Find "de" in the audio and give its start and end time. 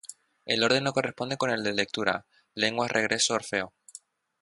1.61-1.73